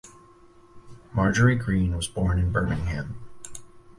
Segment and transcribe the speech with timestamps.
[1.13, 3.19] Marjorie Greene was born in Birmingham.